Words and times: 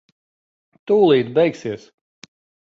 Tūlīt 0.91 1.29
beigsies. 1.37 1.85